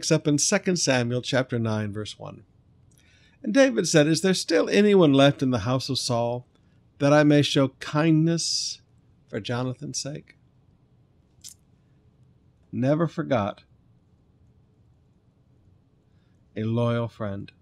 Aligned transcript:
picks 0.00 0.10
up 0.10 0.26
in 0.26 0.38
2 0.38 0.76
Samuel 0.76 1.20
chapter 1.20 1.58
9 1.58 1.92
verse 1.92 2.18
1. 2.18 2.42
And 3.42 3.52
David 3.52 3.86
said, 3.86 4.06
Is 4.06 4.22
there 4.22 4.32
still 4.32 4.70
anyone 4.70 5.12
left 5.12 5.42
in 5.42 5.50
the 5.50 5.58
house 5.58 5.90
of 5.90 5.98
Saul 5.98 6.46
that 7.00 7.12
I 7.12 7.22
may 7.22 7.42
show 7.42 7.68
kindness 7.80 8.80
for 9.28 9.40
Jonathan's 9.40 10.00
sake? 10.00 10.38
Never 12.72 13.06
forgot 13.06 13.64
a 16.56 16.62
loyal 16.62 17.06
friend. 17.06 17.52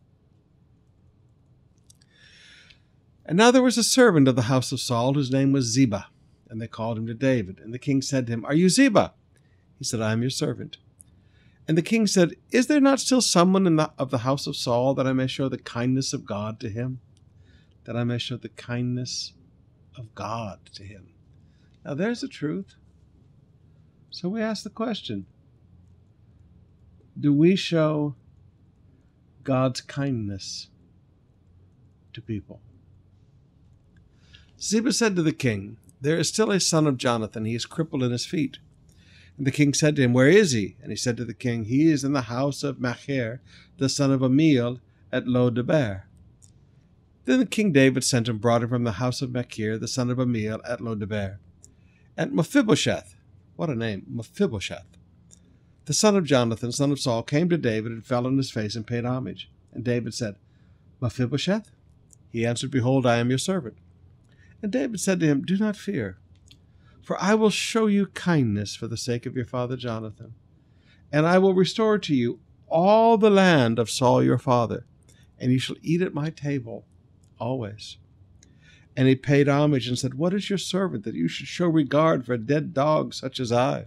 And 3.26 3.36
now 3.36 3.50
there 3.50 3.64
was 3.64 3.76
a 3.76 3.82
servant 3.82 4.28
of 4.28 4.36
the 4.36 4.42
house 4.42 4.70
of 4.70 4.78
Saul 4.78 5.14
whose 5.14 5.32
name 5.32 5.50
was 5.50 5.64
Ziba, 5.64 6.06
and 6.48 6.62
they 6.62 6.68
called 6.68 6.98
him 6.98 7.08
to 7.08 7.14
David. 7.14 7.58
And 7.58 7.74
the 7.74 7.80
king 7.80 8.00
said 8.00 8.28
to 8.28 8.32
him, 8.32 8.44
Are 8.44 8.54
you 8.54 8.68
Ziba? 8.68 9.14
He 9.76 9.84
said, 9.84 10.00
I 10.00 10.12
am 10.12 10.20
your 10.20 10.30
servant. 10.30 10.78
And 11.68 11.76
the 11.76 11.82
king 11.82 12.06
said, 12.06 12.34
Is 12.50 12.66
there 12.66 12.80
not 12.80 12.98
still 12.98 13.20
someone 13.20 13.66
in 13.66 13.76
the, 13.76 13.92
of 13.98 14.10
the 14.10 14.18
house 14.18 14.46
of 14.46 14.56
Saul 14.56 14.94
that 14.94 15.06
I 15.06 15.12
may 15.12 15.26
show 15.26 15.50
the 15.50 15.58
kindness 15.58 16.14
of 16.14 16.24
God 16.24 16.58
to 16.60 16.70
him? 16.70 17.00
That 17.84 17.94
I 17.94 18.04
may 18.04 18.16
show 18.16 18.38
the 18.38 18.48
kindness 18.48 19.34
of 19.96 20.14
God 20.14 20.60
to 20.72 20.82
him. 20.82 21.08
Now 21.84 21.92
there's 21.92 22.22
the 22.22 22.28
truth. 22.28 22.74
So 24.10 24.30
we 24.30 24.40
ask 24.40 24.64
the 24.64 24.70
question 24.70 25.26
Do 27.20 27.34
we 27.34 27.54
show 27.54 28.14
God's 29.44 29.82
kindness 29.82 30.68
to 32.14 32.22
people? 32.22 32.62
Ziba 34.60 34.92
said 34.92 35.14
to 35.16 35.22
the 35.22 35.32
king, 35.32 35.76
There 36.00 36.18
is 36.18 36.28
still 36.28 36.50
a 36.50 36.60
son 36.60 36.86
of 36.86 36.96
Jonathan. 36.96 37.44
He 37.44 37.54
is 37.54 37.66
crippled 37.66 38.02
in 38.02 38.10
his 38.10 38.24
feet. 38.24 38.58
And 39.38 39.46
the 39.46 39.52
king 39.52 39.72
said 39.72 39.94
to 39.96 40.02
him, 40.02 40.12
Where 40.12 40.28
is 40.28 40.50
he? 40.50 40.76
And 40.82 40.90
he 40.90 40.96
said 40.96 41.16
to 41.16 41.24
the 41.24 41.32
king, 41.32 41.64
He 41.64 41.90
is 41.90 42.02
in 42.02 42.12
the 42.12 42.22
house 42.22 42.64
of 42.64 42.80
Machir, 42.80 43.40
the 43.78 43.88
son 43.88 44.10
of 44.10 44.20
Amiel, 44.20 44.80
at 45.12 45.28
Lo 45.28 45.48
Debar. 45.48 46.08
Then 47.24 47.38
the 47.38 47.46
king 47.46 47.72
David 47.72 48.02
sent 48.02 48.28
and 48.28 48.40
brought 48.40 48.64
him 48.64 48.68
from 48.68 48.82
the 48.84 48.92
house 48.92 49.22
of 49.22 49.32
Machir, 49.32 49.78
the 49.78 49.86
son 49.86 50.10
of 50.10 50.18
Amiel, 50.18 50.60
at 50.66 50.80
Lo 50.80 50.96
Debar. 50.96 51.38
And 52.16 52.32
Mephibosheth, 52.32 53.14
what 53.54 53.70
a 53.70 53.76
name, 53.76 54.04
Mephibosheth, 54.08 54.96
the 55.84 55.94
son 55.94 56.16
of 56.16 56.24
Jonathan, 56.24 56.72
son 56.72 56.90
of 56.90 56.98
Saul, 56.98 57.22
came 57.22 57.48
to 57.48 57.56
David 57.56 57.92
and 57.92 58.04
fell 58.04 58.26
on 58.26 58.36
his 58.36 58.50
face 58.50 58.74
and 58.74 58.86
paid 58.86 59.04
homage. 59.04 59.48
And 59.72 59.84
David 59.84 60.14
said, 60.14 60.34
Mephibosheth? 61.00 61.70
He 62.30 62.44
answered, 62.44 62.72
Behold, 62.72 63.06
I 63.06 63.16
am 63.18 63.30
your 63.30 63.38
servant. 63.38 63.78
And 64.62 64.72
David 64.72 65.00
said 65.00 65.20
to 65.20 65.26
him, 65.26 65.42
Do 65.42 65.56
not 65.56 65.76
fear, 65.76 66.18
for 67.08 67.16
I 67.22 67.34
will 67.34 67.48
show 67.48 67.86
you 67.86 68.08
kindness 68.08 68.76
for 68.76 68.86
the 68.86 68.98
sake 68.98 69.24
of 69.24 69.34
your 69.34 69.46
father 69.46 69.78
Jonathan, 69.78 70.34
and 71.10 71.26
I 71.26 71.38
will 71.38 71.54
restore 71.54 71.96
to 71.96 72.14
you 72.14 72.40
all 72.66 73.16
the 73.16 73.30
land 73.30 73.78
of 73.78 73.88
Saul 73.88 74.22
your 74.22 74.36
father, 74.36 74.84
and 75.38 75.50
you 75.50 75.58
shall 75.58 75.76
eat 75.80 76.02
at 76.02 76.12
my 76.12 76.28
table 76.28 76.84
always. 77.40 77.96
And 78.94 79.08
he 79.08 79.14
paid 79.14 79.48
homage 79.48 79.88
and 79.88 79.98
said, 79.98 80.16
What 80.16 80.34
is 80.34 80.50
your 80.50 80.58
servant 80.58 81.04
that 81.04 81.14
you 81.14 81.28
should 81.28 81.46
show 81.46 81.66
regard 81.66 82.26
for 82.26 82.34
a 82.34 82.38
dead 82.38 82.74
dog 82.74 83.14
such 83.14 83.40
as 83.40 83.50
I? 83.50 83.86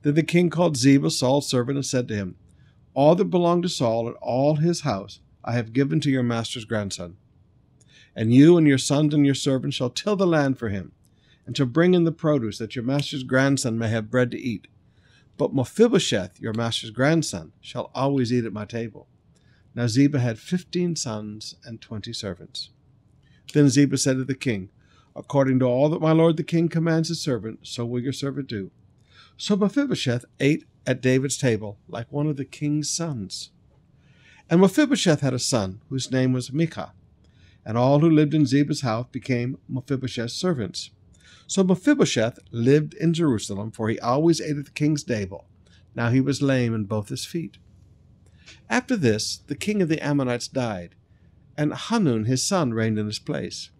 Then 0.00 0.14
the 0.14 0.22
king 0.22 0.48
called 0.48 0.78
Ziba, 0.78 1.10
Saul's 1.10 1.50
servant, 1.50 1.76
and 1.76 1.84
said 1.84 2.08
to 2.08 2.14
him, 2.14 2.36
All 2.94 3.14
that 3.14 3.26
belonged 3.26 3.64
to 3.64 3.68
Saul 3.68 4.06
and 4.06 4.16
all 4.22 4.56
his 4.56 4.80
house 4.80 5.20
I 5.44 5.52
have 5.52 5.74
given 5.74 6.00
to 6.00 6.10
your 6.10 6.22
master's 6.22 6.64
grandson 6.64 7.18
and 8.16 8.32
you 8.32 8.56
and 8.56 8.66
your 8.66 8.78
sons 8.78 9.12
and 9.12 9.26
your 9.26 9.34
servants 9.34 9.76
shall 9.76 9.90
till 9.90 10.16
the 10.16 10.26
land 10.26 10.58
for 10.58 10.68
him, 10.68 10.92
and 11.46 11.56
to 11.56 11.66
bring 11.66 11.94
in 11.94 12.04
the 12.04 12.12
produce, 12.12 12.58
that 12.58 12.76
your 12.76 12.84
master's 12.84 13.22
grandson 13.22 13.78
may 13.78 13.88
have 13.88 14.10
bread 14.10 14.30
to 14.30 14.38
eat. 14.38 14.68
But 15.36 15.54
Mephibosheth, 15.54 16.40
your 16.40 16.52
master's 16.52 16.90
grandson, 16.90 17.52
shall 17.60 17.90
always 17.94 18.32
eat 18.32 18.44
at 18.44 18.52
my 18.52 18.64
table. 18.64 19.08
Now 19.74 19.86
Ziba 19.86 20.20
had 20.20 20.38
fifteen 20.38 20.94
sons 20.94 21.56
and 21.64 21.80
twenty 21.80 22.12
servants. 22.12 22.70
Then 23.52 23.68
Ziba 23.68 23.98
said 23.98 24.16
to 24.16 24.24
the 24.24 24.34
king, 24.34 24.68
According 25.16 25.58
to 25.58 25.66
all 25.66 25.88
that 25.90 26.00
my 26.00 26.12
lord 26.12 26.36
the 26.36 26.44
king 26.44 26.68
commands 26.68 27.08
his 27.08 27.20
servant, 27.20 27.60
so 27.62 27.84
will 27.84 28.00
your 28.00 28.12
servant 28.12 28.48
do. 28.48 28.70
So 29.36 29.56
Mephibosheth 29.56 30.24
ate 30.40 30.64
at 30.86 31.02
David's 31.02 31.36
table 31.36 31.78
like 31.88 32.12
one 32.12 32.26
of 32.26 32.36
the 32.36 32.44
king's 32.44 32.90
sons. 32.90 33.50
And 34.48 34.60
Mephibosheth 34.60 35.20
had 35.20 35.34
a 35.34 35.38
son, 35.38 35.80
whose 35.88 36.10
name 36.10 36.32
was 36.32 36.52
Micah 36.52 36.92
and 37.64 37.78
all 37.78 38.00
who 38.00 38.10
lived 38.10 38.34
in 38.34 38.46
Ziba's 38.46 38.80
house 38.80 39.06
became 39.10 39.58
Mephibosheth's 39.68 40.34
servants. 40.34 40.90
So 41.46 41.62
Mephibosheth 41.62 42.38
lived 42.50 42.94
in 42.94 43.12
Jerusalem, 43.12 43.70
for 43.70 43.88
he 43.88 43.98
always 44.00 44.40
ate 44.40 44.56
at 44.56 44.64
the 44.64 44.70
king's 44.70 45.04
table. 45.04 45.46
Now 45.94 46.10
he 46.10 46.20
was 46.20 46.42
lame 46.42 46.74
in 46.74 46.84
both 46.84 47.08
his 47.08 47.24
feet. 47.24 47.58
After 48.68 48.96
this, 48.96 49.42
the 49.46 49.54
king 49.54 49.82
of 49.82 49.88
the 49.88 50.00
Ammonites 50.00 50.48
died, 50.48 50.94
and 51.56 51.74
Hanun 51.74 52.24
his 52.24 52.42
son 52.42 52.72
reigned 52.72 52.98
in 52.98 53.06
his 53.06 53.18
place. 53.18 53.70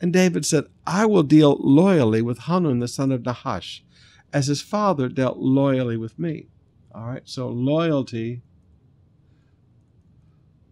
And 0.00 0.12
David 0.12 0.46
said, 0.46 0.64
I 0.86 1.04
will 1.06 1.22
deal 1.22 1.56
loyally 1.60 2.22
with 2.22 2.40
Hanun 2.40 2.78
the 2.78 2.88
son 2.88 3.12
of 3.12 3.24
Nahash, 3.24 3.84
as 4.32 4.46
his 4.46 4.62
father 4.62 5.08
dealt 5.08 5.38
loyally 5.38 5.96
with 5.96 6.18
me. 6.18 6.46
All 6.94 7.06
right, 7.06 7.28
so 7.28 7.48
loyalty 7.48 8.42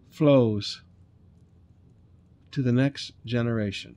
flows 0.09 0.83
to 2.51 2.61
the 2.61 2.71
next 2.71 3.13
generation. 3.25 3.95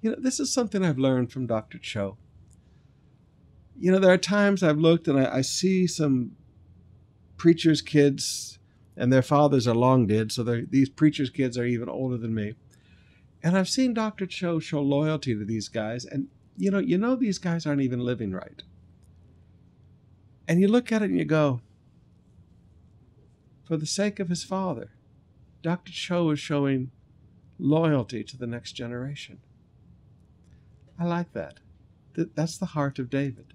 You 0.00 0.10
know, 0.10 0.16
this 0.18 0.40
is 0.40 0.52
something 0.52 0.84
I've 0.84 0.98
learned 0.98 1.30
from 1.30 1.46
Dr. 1.46 1.78
Cho. 1.78 2.16
You 3.78 3.92
know, 3.92 3.98
there 3.98 4.12
are 4.12 4.18
times 4.18 4.62
I've 4.62 4.78
looked 4.78 5.08
and 5.08 5.18
I, 5.18 5.36
I 5.36 5.40
see 5.40 5.86
some 5.86 6.32
preachers' 7.36 7.80
kids, 7.80 8.58
and 8.96 9.10
their 9.10 9.22
fathers 9.22 9.66
are 9.66 9.74
long 9.74 10.06
dead, 10.06 10.30
so 10.30 10.42
these 10.42 10.90
preachers' 10.90 11.30
kids 11.30 11.56
are 11.56 11.64
even 11.64 11.88
older 11.88 12.18
than 12.18 12.34
me. 12.34 12.54
And 13.42 13.56
I've 13.56 13.68
seen 13.68 13.94
Dr. 13.94 14.26
Cho 14.26 14.58
show 14.58 14.82
loyalty 14.82 15.34
to 15.34 15.44
these 15.44 15.68
guys, 15.68 16.04
and 16.04 16.28
you 16.58 16.70
know, 16.70 16.78
you 16.78 16.98
know 16.98 17.16
these 17.16 17.38
guys 17.38 17.66
aren't 17.66 17.80
even 17.80 18.00
living 18.00 18.32
right. 18.32 18.62
And 20.46 20.60
you 20.60 20.68
look 20.68 20.92
at 20.92 21.00
it 21.00 21.08
and 21.10 21.18
you 21.18 21.24
go, 21.24 21.62
for 23.64 23.78
the 23.78 23.86
sake 23.86 24.20
of 24.20 24.28
his 24.28 24.44
father, 24.44 24.90
Dr. 25.62 25.92
Cho 25.92 26.30
is 26.30 26.40
showing 26.40 26.90
loyalty 27.58 28.22
to 28.24 28.36
the 28.36 28.46
next 28.46 28.72
generation. 28.72 29.38
I 31.00 31.04
like 31.04 31.32
that. 31.32 31.60
That's 32.14 32.58
the 32.58 32.66
heart 32.66 32.98
of 32.98 33.08
David. 33.08 33.54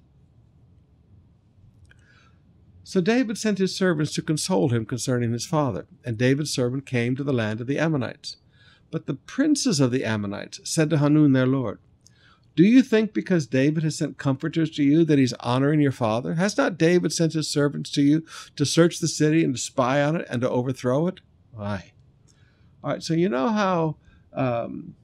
So 2.83 3.01
David 3.01 3.37
sent 3.37 3.59
his 3.59 3.75
servants 3.75 4.13
to 4.13 4.23
console 4.23 4.69
him 4.69 4.85
concerning 4.85 5.31
his 5.31 5.45
father, 5.45 5.85
and 6.03 6.17
David's 6.17 6.51
servant 6.51 6.87
came 6.87 7.15
to 7.15 7.23
the 7.23 7.33
land 7.33 7.61
of 7.61 7.67
the 7.67 7.77
Ammonites. 7.77 8.37
But 8.89 9.05
the 9.05 9.13
princes 9.13 9.79
of 9.79 9.91
the 9.91 10.03
Ammonites 10.03 10.59
said 10.63 10.89
to 10.89 10.97
Hanun 10.97 11.33
their 11.33 11.45
lord, 11.45 11.79
Do 12.55 12.63
you 12.63 12.81
think 12.81 13.13
because 13.13 13.45
David 13.45 13.83
has 13.83 13.97
sent 13.97 14.17
comforters 14.17 14.71
to 14.71 14.83
you 14.83 15.03
that 15.05 15.19
he's 15.19 15.33
honoring 15.33 15.81
your 15.81 15.91
father? 15.91 16.35
Has 16.35 16.57
not 16.57 16.77
David 16.77 17.13
sent 17.13 17.33
his 17.33 17.47
servants 17.47 17.91
to 17.91 18.01
you 18.01 18.25
to 18.55 18.65
search 18.65 18.99
the 18.99 19.07
city 19.07 19.43
and 19.43 19.55
to 19.55 19.61
spy 19.61 20.01
on 20.01 20.15
it 20.15 20.27
and 20.29 20.41
to 20.41 20.49
overthrow 20.49 21.07
it? 21.07 21.19
Why? 21.51 21.91
All 22.83 22.91
right, 22.91 23.03
so 23.03 23.13
you 23.13 23.29
know 23.29 23.49
how 23.49 23.97
um, 24.33 24.95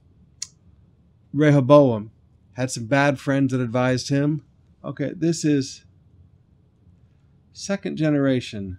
Rehoboam 1.32 2.10
had 2.54 2.70
some 2.70 2.86
bad 2.86 3.18
friends 3.18 3.52
that 3.52 3.60
advised 3.60 4.08
him? 4.08 4.44
Okay, 4.84 5.12
this 5.14 5.44
is 5.44 5.84
second 7.52 7.96
generation 7.96 8.78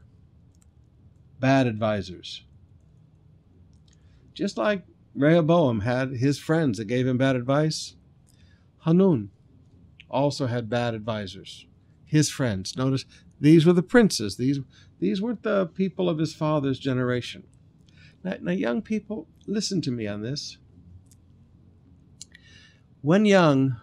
bad 1.39 1.67
advisors. 1.67 2.43
Just 4.33 4.57
like 4.57 4.83
Rehoboam 5.15 5.81
had 5.81 6.11
his 6.11 6.39
friends 6.39 6.77
that 6.77 6.85
gave 6.85 7.05
him 7.05 7.17
bad 7.17 7.35
advice, 7.35 7.95
Hanun 8.85 9.29
also 10.09 10.47
had 10.47 10.69
bad 10.69 10.93
advisors, 10.93 11.65
his 12.05 12.29
friends. 12.29 12.77
Notice 12.77 13.05
these 13.39 13.65
were 13.65 13.73
the 13.73 13.83
princes. 13.83 14.37
These 14.37 14.59
these 14.99 15.21
weren't 15.21 15.43
the 15.43 15.65
people 15.65 16.07
of 16.07 16.17
his 16.17 16.33
father's 16.33 16.79
generation. 16.79 17.43
Now, 18.23 18.35
now, 18.39 18.51
young 18.51 18.81
people, 18.81 19.27
listen 19.47 19.81
to 19.81 19.91
me 19.91 20.07
on 20.07 20.21
this. 20.21 20.57
When 23.03 23.25
young, 23.25 23.75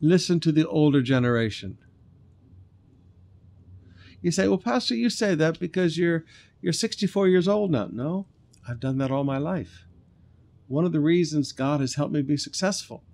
listen 0.00 0.40
to 0.40 0.50
the 0.50 0.66
older 0.66 1.02
generation. 1.02 1.76
You 4.22 4.30
say, 4.30 4.48
"Well, 4.48 4.56
Pastor, 4.56 4.94
you 4.94 5.10
say 5.10 5.34
that 5.34 5.60
because 5.60 5.98
you're 5.98 6.24
you're 6.62 6.72
64 6.72 7.28
years 7.28 7.46
old 7.46 7.70
now." 7.70 7.90
No, 7.92 8.26
I've 8.66 8.80
done 8.80 8.96
that 8.96 9.10
all 9.10 9.24
my 9.24 9.36
life. 9.36 9.84
One 10.68 10.86
of 10.86 10.92
the 10.92 11.00
reasons 11.00 11.52
God 11.52 11.82
has 11.82 11.96
helped 11.96 12.14
me 12.14 12.22
be 12.22 12.38
successful 12.38 13.04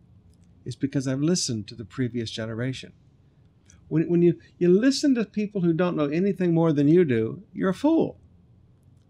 is 0.64 0.76
because 0.76 1.08
I've 1.08 1.20
listened 1.20 1.66
to 1.66 1.74
the 1.74 1.84
previous 1.84 2.30
generation. 2.30 2.92
When, 3.88 4.08
when 4.08 4.22
you, 4.22 4.38
you 4.58 4.68
listen 4.68 5.16
to 5.16 5.24
people 5.24 5.62
who 5.62 5.72
don't 5.72 5.96
know 5.96 6.06
anything 6.06 6.54
more 6.54 6.72
than 6.72 6.86
you 6.86 7.04
do, 7.04 7.42
you're 7.52 7.70
a 7.70 7.74
fool. 7.74 8.20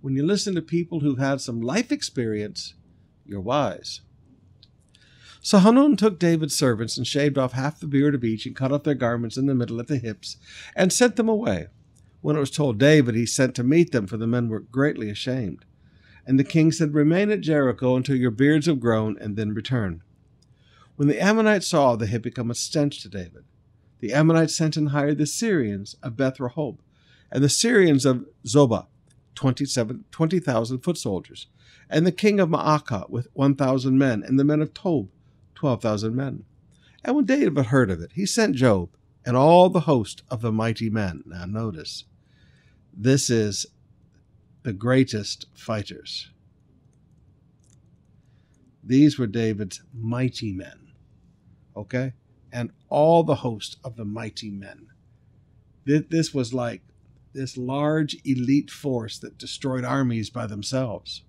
When 0.01 0.17
you 0.17 0.25
listen 0.25 0.55
to 0.55 0.63
people 0.63 1.01
who've 1.01 1.19
had 1.19 1.43
some 1.43 1.61
life 1.61 1.93
experience, 1.93 2.73
you're 3.27 3.41
wise. 3.41 4.01
So 5.41 5.59
Hanun 5.59 5.97
took 5.97 6.19
David's 6.19 6.55
servants 6.55 6.97
and 6.97 7.07
shaved 7.07 7.37
off 7.37 7.53
half 7.53 7.79
the 7.79 7.87
beard 7.87 8.15
of 8.15 8.25
each 8.25 8.47
and 8.47 8.57
cut 8.57 8.73
off 8.73 8.85
their 8.85 8.95
garments 8.95 9.37
in 9.37 9.47
the 9.47 9.55
middle 9.55 9.79
at 9.79 9.89
the 9.89 9.99
hips 9.99 10.39
and 10.75 10.93
sent 10.93 11.17
them 11.17 11.29
away. 11.29 11.67
When 12.23 12.37
it 12.37 12.41
was 12.41 12.51
told 12.51 12.79
David, 12.79 13.15
he 13.15 13.27
sent 13.27 13.55
to 13.57 13.63
meet 13.63 13.93
them, 13.93 14.07
for 14.07 14.17
the 14.17 14.27
men 14.27 14.49
were 14.49 14.61
greatly 14.61 15.11
ashamed. 15.11 15.67
And 16.27 16.39
the 16.39 16.45
king 16.45 16.73
said, 16.73 16.95
Remain 16.95 17.31
at 17.31 17.43
Jericho 17.43 17.97
until 17.97 18.17
your 18.17 18.31
beards 18.31 18.65
have 18.65 18.81
grown, 18.81 19.19
and 19.21 19.37
then 19.37 19.53
return. 19.53 20.03
When 20.97 21.09
the 21.09 21.21
Ammonites 21.21 21.67
saw 21.67 21.97
they 21.97 22.07
had 22.07 22.23
become 22.23 22.51
a 22.51 22.55
stench 22.55 23.03
to 23.03 23.11
David, 23.11 23.45
the 24.01 24.15
Ammonites 24.15 24.55
sent 24.55 24.79
and 24.79 24.89
hired 24.89 25.19
the 25.19 25.27
Syrians 25.27 25.97
of 26.03 26.17
Beth 26.17 26.39
Rehob 26.39 26.79
and 27.31 27.45
the 27.45 27.49
Syrians 27.51 28.07
of 28.07 28.25
Zobah, 28.47 28.87
20,000 29.35 30.79
foot 30.81 30.97
soldiers, 30.97 31.49
and 31.95 32.05
the 32.05 32.13
king 32.13 32.41
of 32.41 32.49
Maacah 32.49 33.09
with 33.09 33.29
1,000 33.35 33.97
men, 33.97 34.25
and 34.25 34.37
the 34.37 34.43
men 34.43 34.61
of 34.61 34.75
Tob, 34.75 35.11
12,000 35.55 36.13
men. 36.13 36.45
And 37.05 37.15
when 37.15 37.25
David 37.25 37.67
heard 37.67 37.89
of 37.89 38.01
it, 38.01 38.11
he 38.15 38.27
sent 38.27 38.57
Joab 38.57 38.91
and 39.25 39.37
all 39.37 39.71
the 39.71 39.81
host 39.81 40.25
of 40.29 40.41
the 40.41 40.51
mighty 40.51 40.91
men. 40.91 41.23
Now, 41.25 41.45
notice, 41.45 42.03
this 42.93 43.31
is 43.31 43.67
the 44.65 44.73
greatest 44.73 45.47
fighters. 45.55 46.31
These 48.83 49.17
were 49.17 49.29
David's 49.29 49.81
mighty 49.93 50.53
men. 50.53 50.89
Okay? 51.77 52.15
And 52.53 52.73
all 52.89 53.23
the 53.23 53.37
host 53.37 53.77
of 53.85 53.95
the 53.95 54.05
mighty 54.05 54.51
men. 54.51 54.89
This 55.85 56.35
was 56.35 56.53
like 56.53 56.83
this 57.35 57.57
large 57.57 58.17
elite 58.25 58.73
force 58.73 59.17
that 59.21 59.39
destroyed 59.39 59.85
armies 59.85 60.29
by 60.29 60.49
themselves. 60.49 61.23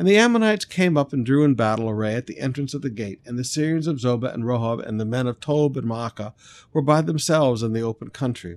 And 0.00 0.08
the 0.08 0.16
Ammonites 0.16 0.64
came 0.64 0.96
up 0.96 1.12
and 1.12 1.26
drew 1.26 1.44
in 1.44 1.56
battle 1.56 1.90
array 1.90 2.14
at 2.14 2.26
the 2.26 2.40
entrance 2.40 2.72
of 2.72 2.80
the 2.80 2.88
gate, 2.88 3.20
and 3.26 3.38
the 3.38 3.44
Syrians 3.44 3.86
of 3.86 3.98
Zobah 3.98 4.32
and 4.32 4.44
Rehob 4.44 4.82
and 4.82 4.98
the 4.98 5.04
men 5.04 5.26
of 5.26 5.40
Tob 5.40 5.76
and 5.76 5.86
Maacah 5.86 6.32
were 6.72 6.80
by 6.80 7.02
themselves 7.02 7.62
in 7.62 7.74
the 7.74 7.82
open 7.82 8.08
country. 8.08 8.56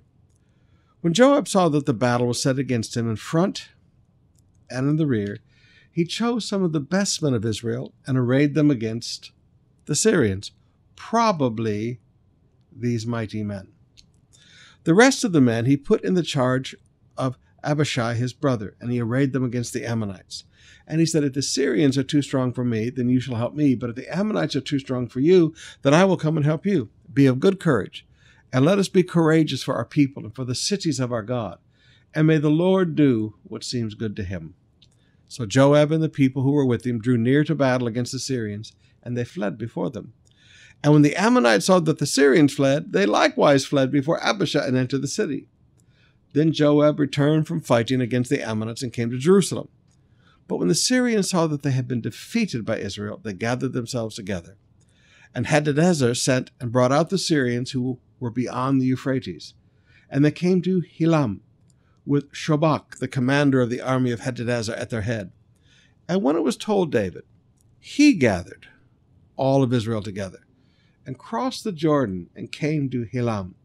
When 1.02 1.14
Joab 1.14 1.50
saw 1.50 1.68
that 1.68 1.86
the 1.86 1.94
battle 1.94 2.28
was 2.28 2.42
set 2.42 2.58
against 2.58 2.96
him 2.96 3.10
in 3.10 3.18
front 3.18 3.68
and 4.70 4.90
in 4.90 4.96
the 4.96 5.06
rear, 5.06 5.40
he 5.92 6.06
chose 6.06 6.48
some 6.48 6.64
of 6.64 6.72
the 6.72 6.80
best 6.80 7.22
men 7.22 7.34
of 7.34 7.44
Israel 7.44 7.94
and 8.08 8.18
arrayed 8.18 8.54
them 8.54 8.72
against 8.72 9.34
the 9.84 9.96
Syrians, 9.96 10.52
probably 10.96 12.00
these 12.74 13.06
mighty 13.06 13.44
men. 13.44 13.68
The 14.86 14.94
rest 14.94 15.26
of 15.26 15.34
the 15.34 15.42
men 15.42 15.66
he 15.66 15.76
put 15.76 16.06
in 16.06 16.14
the 16.14 16.24
charge 16.24 16.74
of 17.18 17.38
Abishai 17.66 18.14
his 18.14 18.32
brother, 18.32 18.78
and 18.80 18.94
he 18.94 19.02
arrayed 19.02 19.34
them 19.34 19.44
against 19.44 19.74
the 19.74 19.86
Ammonites. 19.86 20.46
And 20.88 21.00
he 21.00 21.06
said, 21.06 21.24
If 21.24 21.34
the 21.34 21.42
Syrians 21.42 21.98
are 21.98 22.04
too 22.04 22.22
strong 22.22 22.54
for 22.54 22.64
me, 22.64 22.90
then 22.90 23.10
you 23.10 23.20
shall 23.20 23.36
help 23.36 23.56
me. 23.56 23.76
But 23.76 23.92
if 23.92 23.96
the 23.96 24.16
Ammonites 24.16 24.56
are 24.56 24.62
too 24.62 24.80
strong 24.80 25.08
for 25.08 25.20
you, 25.20 25.54
then 25.82 25.94
I 25.94 26.06
will 26.06 26.18
come 26.18 26.38
and 26.38 26.46
help 26.46 26.66
you. 26.66 26.90
Be 27.12 27.26
of 27.26 27.40
good 27.40 27.60
courage, 27.60 28.06
and 28.52 28.66
let 28.66 28.80
us 28.80 28.90
be 28.90 29.04
courageous 29.04 29.64
for 29.64 29.76
our 29.76 29.86
people 29.86 30.24
and 30.24 30.36
for 30.36 30.46
the 30.46 30.56
cities 30.56 31.00
of 31.00 31.12
our 31.12 31.24
God. 31.24 31.60
And 32.14 32.28
may 32.28 32.38
the 32.38 32.50
Lord 32.50 32.96
do 32.96 33.36
what 33.44 33.64
seems 33.64 33.96
good 33.96 34.16
to 34.18 34.24
him. 34.24 34.56
So 35.28 35.46
Joab 35.46 35.92
and 35.92 36.04
the 36.04 36.10
people 36.10 36.44
who 36.44 36.52
were 36.52 36.66
with 36.66 36.86
him 36.86 37.00
drew 37.00 37.18
near 37.18 37.44
to 37.44 37.56
battle 37.56 37.88
against 37.88 38.12
the 38.12 38.20
Syrians, 38.20 38.74
and 39.02 39.18
they 39.18 39.26
fled 39.26 39.58
before 39.58 39.90
them. 39.90 40.14
And 40.84 40.94
when 40.94 41.02
the 41.02 41.16
Ammonites 41.16 41.66
saw 41.66 41.80
that 41.80 41.98
the 41.98 42.06
Syrians 42.06 42.54
fled, 42.54 42.92
they 42.92 43.06
likewise 43.06 43.66
fled 43.66 43.92
before 43.92 44.22
Abishai 44.24 44.68
and 44.68 44.78
entered 44.78 45.02
the 45.02 45.08
city. 45.08 45.48
Then 46.34 46.52
Joab 46.52 47.00
returned 47.00 47.48
from 47.48 47.62
fighting 47.62 48.02
against 48.02 48.30
the 48.30 48.42
Ammonites 48.42 48.84
and 48.84 48.92
came 48.92 49.10
to 49.12 49.18
Jerusalem. 49.18 49.70
But 50.48 50.58
when 50.58 50.68
the 50.68 50.76
Syrians 50.76 51.30
saw 51.30 51.48
that 51.48 51.64
they 51.64 51.72
had 51.72 51.88
been 51.88 52.02
defeated 52.02 52.66
by 52.66 52.78
Israel, 52.78 53.20
they 53.24 53.34
gathered 53.34 53.74
themselves 53.74 54.16
together. 54.16 54.58
And 55.34 55.48
Hadadezer 55.48 56.16
sent 56.16 56.52
and 56.60 56.72
brought 56.72 56.92
out 56.92 57.10
the 57.10 57.18
Syrians 57.18 57.72
who 57.72 58.00
were 58.20 58.30
beyond 58.30 58.80
the 58.80 58.86
Euphrates. 58.86 59.54
And 60.10 60.24
they 60.24 60.32
came 60.32 60.62
to 60.62 60.82
Helam, 60.82 61.40
with 62.06 62.32
Shobach, 62.32 62.98
the 62.98 63.08
commander 63.08 63.62
of 63.62 63.70
the 63.70 63.82
army 63.82 64.12
of 64.12 64.22
Hadadezer, 64.22 64.78
at 64.78 64.90
their 64.90 65.02
head. 65.02 65.32
And 66.08 66.22
when 66.22 66.36
it 66.36 66.44
was 66.44 66.58
told 66.58 66.92
David, 66.92 67.24
he 67.80 68.14
gathered 68.14 68.68
all 69.36 69.64
of 69.64 69.74
Israel 69.74 70.02
together, 70.04 70.40
and 71.06 71.18
crossed 71.18 71.64
the 71.64 71.72
Jordan, 71.72 72.30
and 72.36 72.52
came 72.52 72.90
to 72.90 73.06
Helam. 73.06 73.56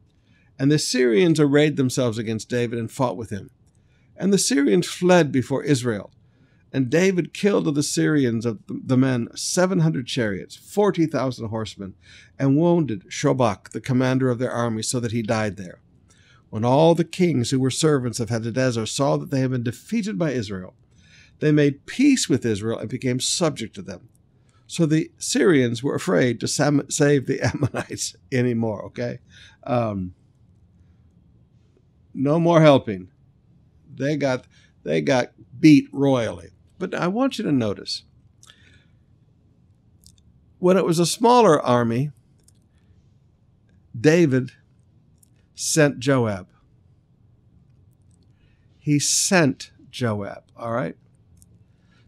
And 0.59 0.73
the 0.73 0.79
Syrians 0.79 1.39
arrayed 1.39 1.77
themselves 1.77 2.19
against 2.19 2.49
David 2.49 2.79
and 2.79 2.91
fought 2.91 3.17
with 3.17 3.31
him. 3.31 3.51
And 4.17 4.33
the 4.33 4.39
Syrians 4.39 4.89
fled 4.89 5.31
before 5.31 5.63
Israel, 5.63 6.11
and 6.73 6.91
David 6.91 7.33
killed 7.33 7.67
of 7.67 7.75
the 7.75 7.83
Syrians 7.83 8.45
of 8.45 8.59
the 8.69 8.97
men 8.97 9.29
700 9.35 10.07
chariots, 10.07 10.55
40,000 10.57 11.49
horsemen, 11.49 11.95
and 12.39 12.59
wounded 12.59 13.09
Shobach, 13.09 13.71
the 13.71 13.81
commander 13.81 14.29
of 14.31 14.39
their 14.39 14.53
army, 14.53 14.83
so 14.83 15.01
that 15.01 15.13
he 15.13 15.23
died 15.23 15.57
there. 15.57 15.81
When 16.51 16.65
all 16.65 16.95
the 16.95 17.05
kings 17.05 17.51
who 17.51 17.61
were 17.61 17.71
servants 17.71 18.21
of 18.21 18.29
Hadadezer 18.29 18.87
saw 18.87 19.17
that 19.17 19.31
they 19.31 19.41
had 19.41 19.51
been 19.51 19.63
defeated 19.63 20.19
by 20.19 20.33
Israel, 20.33 20.75
they 21.41 21.53
made 21.53 21.87
peace 21.87 22.29
with 22.29 22.45
Israel 22.45 22.79
and 22.79 22.89
became 22.89 23.21
subject 23.21 23.75
to 23.77 23.83
them. 23.83 24.09
So 24.67 24.85
the 24.85 25.11
Syrians 25.19 25.83
were 25.83 25.95
afraid 25.95 26.41
to 26.41 26.49
save 26.49 27.27
the 27.27 27.41
Ammonites 27.55 28.17
anymore, 28.31 28.85
okay? 28.87 29.21
Um, 29.65 30.15
no 32.13 32.39
more 32.39 32.61
helping. 32.61 33.09
They 33.95 34.17
got 34.17 34.47
they 34.83 35.01
got 35.01 35.33
beat 35.59 35.89
royally. 35.93 36.51
But 36.79 36.95
I 36.95 37.09
want 37.09 37.39
you 37.39 37.45
to 37.45 37.53
notice 37.53 38.05
when 40.59 40.77
it 40.77 40.85
was 40.85 40.99
a 40.99 41.07
smaller 41.07 41.61
army, 41.61 42.11
David 43.99 44.53
sent 45.55 45.99
Joab. 45.99 46.49
He 48.79 48.99
sent 48.99 49.73
Joab, 49.91 50.45
all 50.57 50.73
right? 50.73 50.97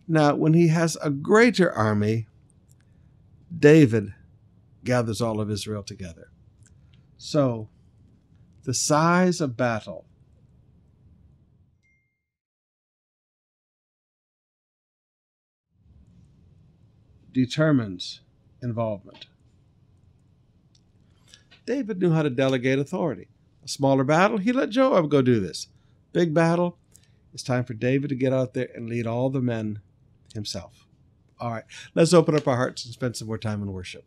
Now, 0.07 0.35
when 0.35 0.55
he 0.55 0.69
has 0.69 0.97
a 1.03 1.11
greater 1.11 1.71
army, 1.73 2.27
David 3.57 4.15
gathers 4.85 5.21
all 5.21 5.41
of 5.41 5.51
Israel 5.51 5.83
together. 5.83 6.31
So, 7.17 7.69
the 8.65 8.75
size 8.75 9.41
of 9.41 9.57
battle 9.57 10.07
determines 17.33 18.21
involvement. 18.63 19.27
David 21.67 22.01
knew 22.01 22.13
how 22.13 22.23
to 22.23 22.31
delegate 22.31 22.79
authority. 22.79 23.29
A 23.65 23.69
smaller 23.69 24.05
battle, 24.05 24.39
he 24.39 24.53
let 24.53 24.71
Joab 24.71 25.11
go 25.11 25.23
do 25.23 25.41
this. 25.41 25.69
Big 26.13 26.35
battle, 26.35 26.79
it's 27.33 27.43
time 27.43 27.65
for 27.65 27.75
David 27.75 28.09
to 28.09 28.17
get 28.17 28.33
out 28.33 28.55
there 28.55 28.69
and 28.75 28.89
lead 28.89 29.07
all 29.07 29.31
the 29.31 29.41
men 29.41 29.81
himself. 30.35 30.87
All 31.39 31.53
right, 31.53 31.65
let's 31.95 32.13
open 32.13 32.37
up 32.37 32.49
our 32.49 32.57
hearts 32.57 32.85
and 32.85 32.93
spend 32.93 33.17
some 33.17 33.29
more 33.29 33.39
time 33.39 33.63
in 33.63 33.73
worship. 33.73 34.05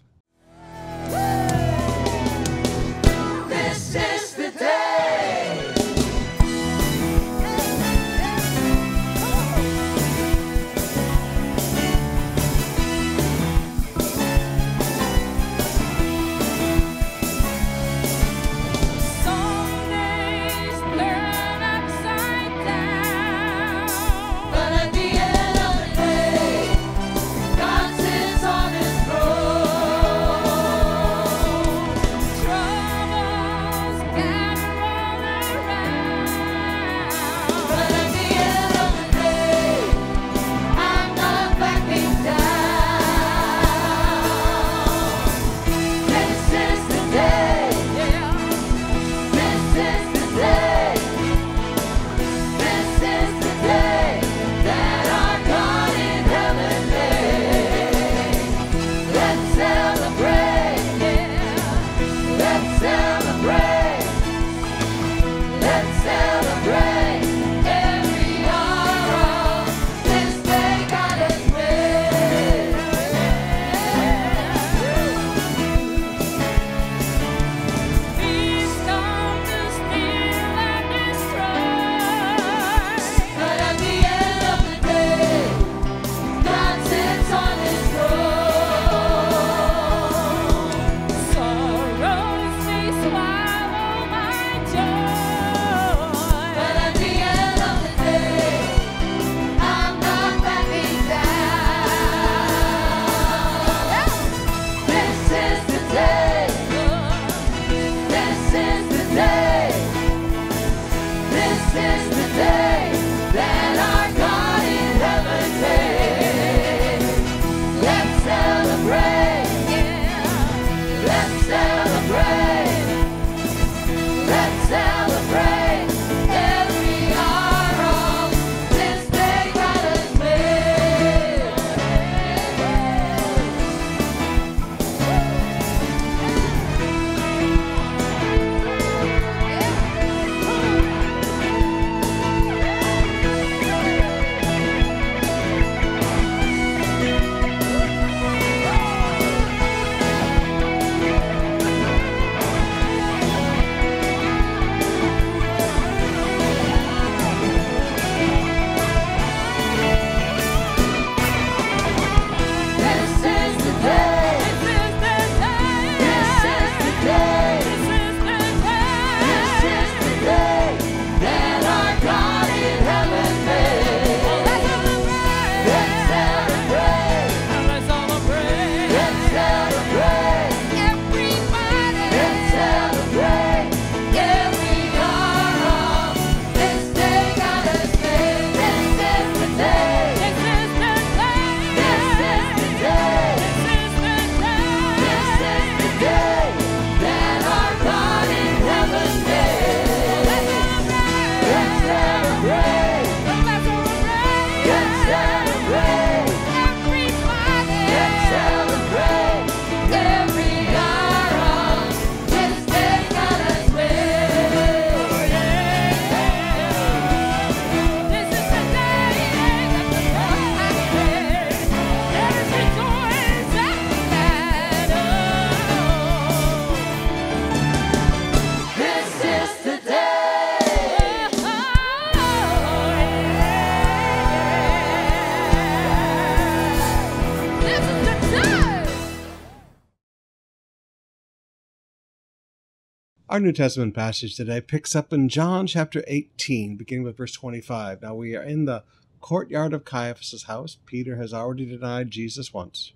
Our 243.34 243.40
New 243.40 243.52
Testament 243.52 243.96
passage 243.96 244.36
today 244.36 244.62
picks 244.62 244.96
up 244.96 245.12
in 245.12 245.28
John 245.28 245.66
chapter 245.66 246.04
18, 246.06 246.75
beginning 246.75 247.04
with 247.04 247.18
verse 247.18 247.32
25. 247.32 248.04
Now 248.04 248.13
we 248.13 248.36
are 248.36 248.44
in 248.44 248.66
the 248.66 248.84
courtyard 249.22 249.74
of 249.74 249.86
Caiaphas' 249.86 250.44
house. 250.44 250.78
Peter 250.86 251.16
has 251.16 251.34
already 251.34 251.66
denied 251.66 252.12
Jesus 252.12 252.54
once. 252.54 252.94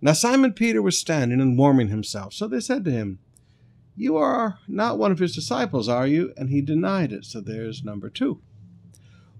Now 0.00 0.12
Simon 0.12 0.52
Peter 0.52 0.80
was 0.80 1.00
standing 1.00 1.40
and 1.40 1.58
warming 1.58 1.88
himself. 1.88 2.32
So 2.32 2.46
they 2.46 2.60
said 2.60 2.84
to 2.84 2.92
him, 2.92 3.18
You 3.96 4.16
are 4.16 4.60
not 4.68 4.98
one 4.98 5.10
of 5.10 5.18
his 5.18 5.34
disciples, 5.34 5.88
are 5.88 6.06
you? 6.06 6.32
And 6.36 6.48
he 6.48 6.60
denied 6.60 7.10
it. 7.10 7.24
So 7.24 7.40
there's 7.40 7.82
number 7.82 8.10
two. 8.10 8.40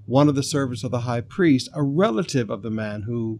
One 0.06 0.28
of 0.28 0.34
the 0.34 0.42
servants 0.42 0.82
of 0.82 0.90
the 0.90 1.02
high 1.02 1.20
priest, 1.20 1.68
a 1.72 1.84
relative 1.84 2.50
of 2.50 2.62
the 2.62 2.68
man 2.70 3.02
who 3.02 3.38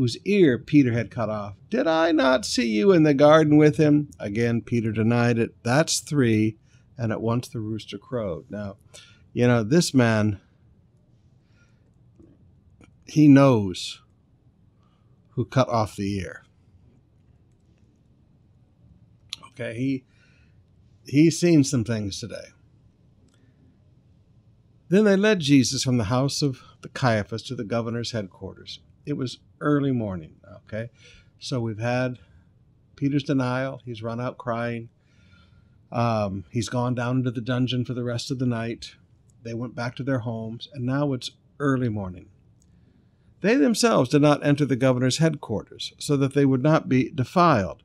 whose 0.00 0.16
ear 0.24 0.56
Peter 0.56 0.92
had 0.92 1.10
cut 1.10 1.28
off. 1.28 1.56
Did 1.68 1.86
I 1.86 2.10
not 2.10 2.46
see 2.46 2.66
you 2.66 2.90
in 2.90 3.02
the 3.02 3.12
garden 3.12 3.58
with 3.58 3.76
him? 3.76 4.08
Again, 4.18 4.62
Peter 4.62 4.92
denied 4.92 5.36
it. 5.36 5.54
That's 5.62 6.00
three. 6.00 6.56
And 6.96 7.12
at 7.12 7.20
once 7.20 7.48
the 7.48 7.60
rooster 7.60 7.98
crowed. 7.98 8.46
Now, 8.48 8.78
you 9.34 9.46
know, 9.46 9.62
this 9.62 9.92
man, 9.92 10.40
he 13.04 13.28
knows 13.28 14.00
who 15.32 15.44
cut 15.44 15.68
off 15.68 15.96
the 15.96 16.18
ear. 16.18 16.44
Okay, 19.48 19.74
he 19.76 20.04
he's 21.04 21.38
seen 21.38 21.62
some 21.62 21.84
things 21.84 22.18
today. 22.18 22.54
Then 24.88 25.04
they 25.04 25.16
led 25.16 25.40
Jesus 25.40 25.84
from 25.84 25.98
the 25.98 26.04
house 26.04 26.40
of 26.40 26.62
the 26.80 26.88
Caiaphas 26.88 27.42
to 27.42 27.54
the 27.54 27.64
governor's 27.64 28.12
headquarters. 28.12 28.80
It 29.04 29.18
was 29.18 29.40
early 29.60 29.92
morning. 29.92 30.36
Okay. 30.66 30.90
So 31.38 31.60
we've 31.60 31.78
had 31.78 32.18
Peter's 32.96 33.22
denial. 33.22 33.80
He's 33.84 34.02
run 34.02 34.20
out 34.20 34.38
crying. 34.38 34.90
Um, 35.92 36.44
he's 36.50 36.68
gone 36.68 36.94
down 36.94 37.18
into 37.18 37.30
the 37.30 37.40
dungeon 37.40 37.84
for 37.84 37.94
the 37.94 38.04
rest 38.04 38.30
of 38.30 38.38
the 38.38 38.46
night. 38.46 38.94
They 39.42 39.54
went 39.54 39.74
back 39.74 39.96
to 39.96 40.02
their 40.02 40.20
homes, 40.20 40.68
and 40.72 40.84
now 40.84 41.12
it's 41.12 41.30
early 41.58 41.88
morning. 41.88 42.28
They 43.40 43.56
themselves 43.56 44.10
did 44.10 44.20
not 44.20 44.44
enter 44.44 44.66
the 44.66 44.76
governor's 44.76 45.18
headquarters, 45.18 45.94
so 45.98 46.16
that 46.18 46.34
they 46.34 46.44
would 46.44 46.62
not 46.62 46.88
be 46.88 47.10
defiled, 47.10 47.82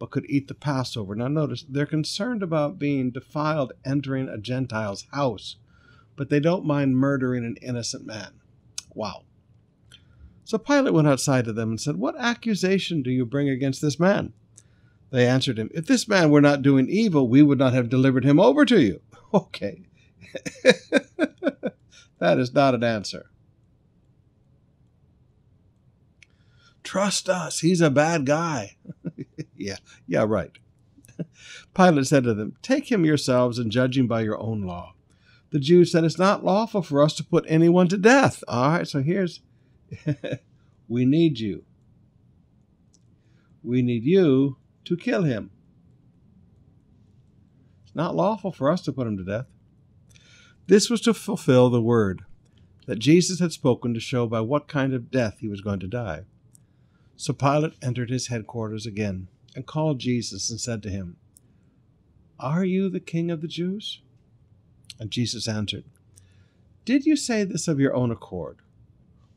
but 0.00 0.10
could 0.10 0.26
eat 0.28 0.48
the 0.48 0.54
Passover. 0.54 1.14
Now, 1.14 1.28
notice 1.28 1.64
they're 1.68 1.86
concerned 1.86 2.42
about 2.42 2.78
being 2.78 3.12
defiled 3.12 3.72
entering 3.86 4.28
a 4.28 4.36
Gentile's 4.36 5.06
house, 5.12 5.56
but 6.16 6.28
they 6.28 6.40
don't 6.40 6.66
mind 6.66 6.96
murdering 6.96 7.44
an 7.44 7.56
innocent 7.62 8.04
man. 8.04 8.32
Wow. 8.92 9.22
So 10.44 10.58
Pilate 10.58 10.92
went 10.92 11.08
outside 11.08 11.46
to 11.46 11.52
them 11.52 11.70
and 11.70 11.80
said, 11.80 11.96
What 11.96 12.16
accusation 12.18 13.02
do 13.02 13.10
you 13.10 13.24
bring 13.24 13.48
against 13.48 13.80
this 13.80 13.98
man? 13.98 14.34
They 15.10 15.26
answered 15.26 15.58
him, 15.58 15.70
If 15.72 15.86
this 15.86 16.06
man 16.06 16.30
were 16.30 16.40
not 16.40 16.62
doing 16.62 16.88
evil, 16.88 17.28
we 17.28 17.42
would 17.42 17.58
not 17.58 17.72
have 17.72 17.88
delivered 17.88 18.24
him 18.24 18.38
over 18.40 18.64
to 18.64 18.80
you. 18.80 19.00
Okay. 19.34 19.82
that 22.20 22.38
is 22.38 22.54
not 22.54 22.72
an 22.72 22.84
answer. 22.84 23.26
Trust 26.84 27.28
us. 27.28 27.58
He's 27.58 27.80
a 27.80 27.90
bad 27.90 28.26
guy. 28.26 28.76
yeah, 29.56 29.78
yeah, 30.06 30.24
right. 30.24 30.52
Pilate 31.74 32.06
said 32.06 32.22
to 32.22 32.34
them, 32.34 32.56
Take 32.62 32.92
him 32.92 33.04
yourselves 33.04 33.58
and 33.58 33.72
judge 33.72 33.98
him 33.98 34.06
by 34.06 34.20
your 34.20 34.40
own 34.40 34.62
law. 34.62 34.94
The 35.50 35.58
Jews 35.58 35.90
said, 35.90 36.04
It's 36.04 36.18
not 36.18 36.44
lawful 36.44 36.82
for 36.82 37.02
us 37.02 37.14
to 37.14 37.24
put 37.24 37.44
anyone 37.48 37.88
to 37.88 37.96
death. 37.96 38.44
All 38.46 38.70
right, 38.70 38.86
so 38.86 39.02
here's 39.02 39.40
we 40.88 41.04
need 41.04 41.38
you. 41.38 41.64
We 43.62 43.82
need 43.82 44.04
you 44.04 44.56
to 44.84 44.96
kill 44.96 45.22
him. 45.22 45.50
It's 47.84 47.94
not 47.94 48.14
lawful 48.14 48.52
for 48.52 48.70
us 48.70 48.82
to 48.82 48.92
put 48.92 49.06
him 49.06 49.16
to 49.16 49.24
death. 49.24 49.46
This 50.66 50.88
was 50.88 51.00
to 51.02 51.14
fulfill 51.14 51.70
the 51.70 51.80
word 51.82 52.22
that 52.86 52.98
Jesus 52.98 53.40
had 53.40 53.52
spoken 53.52 53.94
to 53.94 54.00
show 54.00 54.26
by 54.26 54.40
what 54.40 54.68
kind 54.68 54.92
of 54.92 55.10
death 55.10 55.38
he 55.40 55.48
was 55.48 55.60
going 55.60 55.80
to 55.80 55.86
die. 55.86 56.24
So 57.16 57.32
Pilate 57.32 57.74
entered 57.82 58.10
his 58.10 58.26
headquarters 58.26 58.86
again 58.86 59.28
and 59.54 59.66
called 59.66 59.98
Jesus 59.98 60.50
and 60.50 60.60
said 60.60 60.82
to 60.82 60.90
him, 60.90 61.16
Are 62.38 62.64
you 62.64 62.88
the 62.88 63.00
king 63.00 63.30
of 63.30 63.40
the 63.40 63.48
Jews? 63.48 64.00
And 64.98 65.10
Jesus 65.10 65.48
answered, 65.48 65.84
Did 66.84 67.06
you 67.06 67.16
say 67.16 67.44
this 67.44 67.68
of 67.68 67.80
your 67.80 67.94
own 67.94 68.10
accord? 68.10 68.58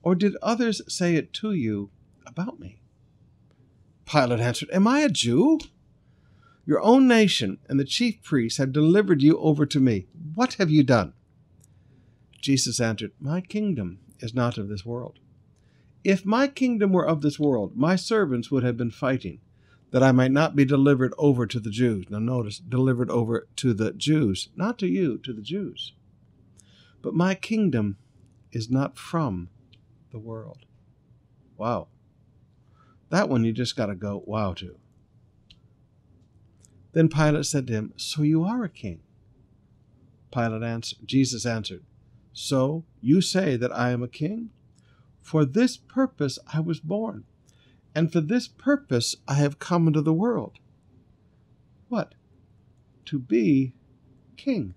Or 0.07 0.15
did 0.15 0.37
others 0.41 0.81
say 0.87 1.17
it 1.17 1.33
to 1.33 1.51
you 1.51 1.89
about 2.25 2.61
me? 2.61 2.79
Pilate 4.05 4.39
answered, 4.39 4.69
Am 4.71 4.87
I 4.87 5.01
a 5.01 5.09
Jew? 5.09 5.59
Your 6.65 6.79
own 6.79 7.09
nation 7.09 7.57
and 7.67 7.77
the 7.77 7.83
chief 7.83 8.23
priests 8.23 8.57
have 8.57 8.71
delivered 8.71 9.21
you 9.21 9.37
over 9.37 9.65
to 9.65 9.81
me. 9.81 10.07
What 10.33 10.53
have 10.53 10.71
you 10.71 10.81
done? 10.83 11.11
Jesus 12.39 12.79
answered, 12.79 13.11
My 13.19 13.41
kingdom 13.41 13.99
is 14.21 14.33
not 14.33 14.57
of 14.57 14.69
this 14.69 14.85
world. 14.85 15.19
If 16.05 16.25
my 16.25 16.47
kingdom 16.47 16.93
were 16.93 17.05
of 17.05 17.19
this 17.19 17.37
world, 17.37 17.75
my 17.75 17.97
servants 17.97 18.49
would 18.49 18.63
have 18.63 18.77
been 18.77 18.91
fighting, 18.91 19.41
that 19.91 20.03
I 20.03 20.13
might 20.13 20.31
not 20.31 20.55
be 20.55 20.63
delivered 20.63 21.13
over 21.17 21.45
to 21.45 21.59
the 21.59 21.69
Jews. 21.69 22.05
Now, 22.09 22.19
notice, 22.19 22.59
delivered 22.59 23.09
over 23.09 23.49
to 23.57 23.73
the 23.73 23.91
Jews, 23.91 24.47
not 24.55 24.79
to 24.79 24.87
you, 24.87 25.17
to 25.17 25.33
the 25.33 25.41
Jews. 25.41 25.91
But 27.01 27.13
my 27.13 27.35
kingdom 27.35 27.97
is 28.53 28.69
not 28.69 28.97
from 28.97 29.49
the 30.11 30.19
world. 30.19 30.65
Wow. 31.57 31.87
That 33.09 33.29
one 33.29 33.43
you 33.43 33.53
just 33.53 33.75
got 33.75 33.87
to 33.87 33.95
go 33.95 34.23
wow 34.25 34.53
to. 34.53 34.77
Then 36.93 37.09
Pilate 37.09 37.45
said 37.45 37.67
to 37.67 37.73
him, 37.73 37.93
So 37.95 38.23
you 38.23 38.43
are 38.43 38.63
a 38.63 38.69
king? 38.69 39.01
Pilate 40.31 40.63
answered, 40.63 40.99
Jesus 41.05 41.45
answered, 41.45 41.83
So 42.33 42.83
you 43.01 43.21
say 43.21 43.55
that 43.55 43.75
I 43.75 43.91
am 43.91 44.03
a 44.03 44.07
king? 44.07 44.49
For 45.21 45.45
this 45.45 45.77
purpose 45.77 46.39
I 46.53 46.59
was 46.59 46.79
born, 46.79 47.25
and 47.93 48.11
for 48.11 48.21
this 48.21 48.47
purpose 48.47 49.15
I 49.27 49.35
have 49.35 49.59
come 49.59 49.87
into 49.87 50.01
the 50.01 50.13
world. 50.13 50.59
What? 51.89 52.15
To 53.05 53.19
be 53.19 53.73
king. 54.35 54.73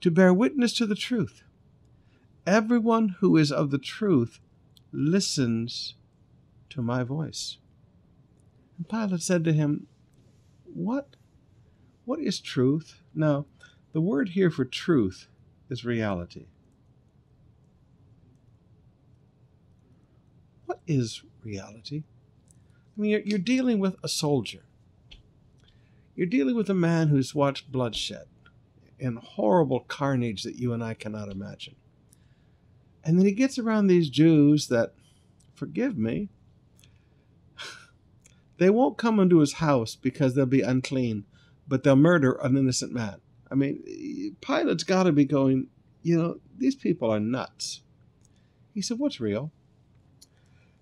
To 0.00 0.10
bear 0.10 0.34
witness 0.34 0.72
to 0.74 0.86
the 0.86 0.94
truth. 0.94 1.42
Everyone 2.46 3.16
who 3.20 3.36
is 3.36 3.52
of 3.52 3.70
the 3.70 3.78
truth 3.78 4.40
listens 4.90 5.94
to 6.70 6.82
my 6.82 7.04
voice. 7.04 7.58
And 8.76 8.88
Pilate 8.88 9.22
said 9.22 9.44
to 9.44 9.52
him, 9.52 9.86
What? 10.64 11.16
What 12.04 12.18
is 12.18 12.40
truth? 12.40 13.00
Now, 13.14 13.46
the 13.92 14.00
word 14.00 14.30
here 14.30 14.50
for 14.50 14.64
truth 14.64 15.28
is 15.70 15.84
reality. 15.84 16.46
What 20.66 20.80
is 20.86 21.22
reality? 21.44 22.02
I 22.96 23.00
mean, 23.00 23.10
you're, 23.12 23.20
you're 23.20 23.38
dealing 23.38 23.78
with 23.78 23.96
a 24.02 24.08
soldier. 24.08 24.64
You're 26.16 26.26
dealing 26.26 26.56
with 26.56 26.68
a 26.68 26.74
man 26.74 27.08
who's 27.08 27.34
watched 27.34 27.70
bloodshed 27.70 28.26
and 28.98 29.18
horrible 29.18 29.80
carnage 29.80 30.42
that 30.42 30.56
you 30.56 30.72
and 30.72 30.82
I 30.82 30.94
cannot 30.94 31.28
imagine. 31.28 31.76
And 33.04 33.18
then 33.18 33.26
he 33.26 33.32
gets 33.32 33.58
around 33.58 33.86
these 33.86 34.08
Jews 34.08 34.68
that, 34.68 34.94
forgive 35.54 35.98
me, 35.98 36.28
they 38.58 38.70
won't 38.70 38.98
come 38.98 39.18
into 39.18 39.40
his 39.40 39.54
house 39.54 39.96
because 39.96 40.34
they'll 40.34 40.46
be 40.46 40.60
unclean, 40.60 41.24
but 41.66 41.82
they'll 41.82 41.96
murder 41.96 42.32
an 42.42 42.56
innocent 42.56 42.92
man. 42.92 43.20
I 43.50 43.54
mean, 43.54 44.36
Pilate's 44.40 44.84
got 44.84 45.02
to 45.04 45.12
be 45.12 45.24
going, 45.24 45.68
you 46.02 46.16
know, 46.16 46.36
these 46.56 46.76
people 46.76 47.10
are 47.10 47.20
nuts. 47.20 47.82
He 48.72 48.80
said, 48.80 48.98
What's 48.98 49.20
real? 49.20 49.52